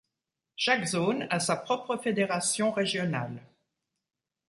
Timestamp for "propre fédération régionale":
1.57-3.39